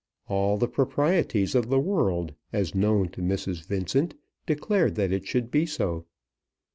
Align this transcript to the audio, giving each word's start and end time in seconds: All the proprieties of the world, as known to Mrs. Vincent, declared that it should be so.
All 0.27 0.57
the 0.57 0.67
proprieties 0.67 1.53
of 1.53 1.69
the 1.69 1.79
world, 1.79 2.33
as 2.51 2.73
known 2.73 3.09
to 3.09 3.21
Mrs. 3.21 3.63
Vincent, 3.67 4.15
declared 4.47 4.95
that 4.95 5.11
it 5.11 5.27
should 5.27 5.51
be 5.51 5.67
so. 5.67 6.05